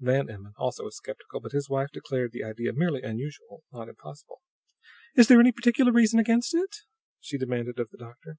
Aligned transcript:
Van 0.00 0.28
Emmon 0.28 0.52
also 0.58 0.84
was 0.84 0.96
skeptical, 0.98 1.40
but 1.40 1.52
his 1.52 1.70
wife 1.70 1.88
declared 1.90 2.30
the 2.30 2.44
idea 2.44 2.74
merely 2.74 3.00
unusual, 3.00 3.64
not 3.72 3.88
impossible. 3.88 4.42
"Is 5.16 5.28
there 5.28 5.40
any 5.40 5.50
particular 5.50 5.90
reason 5.92 6.18
against 6.18 6.54
it?" 6.54 6.80
she 7.20 7.38
demanded 7.38 7.78
of 7.78 7.88
the 7.88 7.96
doctor. 7.96 8.36